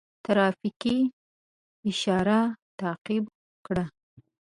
[0.25, 0.97] ترافیکي
[1.89, 2.39] اشاره
[2.79, 3.25] تعقیب
[3.65, 3.85] کړه.